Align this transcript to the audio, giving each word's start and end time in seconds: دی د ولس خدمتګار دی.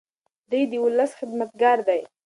دی 0.49 0.61
د 0.71 0.73
ولس 0.85 1.11
خدمتګار 1.19 1.77
دی. 1.87 2.01